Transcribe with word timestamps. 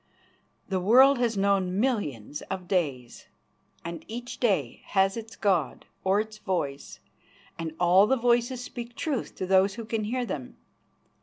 The 0.67 0.79
world 0.79 1.19
has 1.19 1.37
known 1.37 1.79
millions 1.79 2.41
of 2.49 2.67
days, 2.67 3.27
and 3.85 4.03
each 4.07 4.39
day 4.39 4.81
has 4.85 5.15
its 5.15 5.35
god 5.35 5.85
or 6.03 6.19
its 6.19 6.39
voice 6.39 6.99
and 7.59 7.75
all 7.79 8.07
the 8.07 8.17
voices 8.17 8.63
speak 8.63 8.95
truth 8.95 9.35
to 9.35 9.45
those 9.45 9.75
who 9.75 9.85
can 9.85 10.05
hear 10.05 10.25
them. 10.25 10.57